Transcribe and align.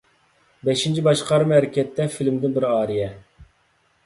«بەشىنچى 0.69 1.03
باشقارما 1.07 1.57
ھەرىكەتتە» 1.59 2.09
فىلىمىدىن 2.17 2.57
بىر 2.57 2.69
ئارىيە. 2.71 3.13